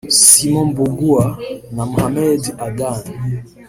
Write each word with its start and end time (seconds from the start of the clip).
Simon 0.25 0.67
Mbugua 0.71 1.25
na 1.75 1.83
Mohammed 1.91 2.43
Adan 2.67 3.03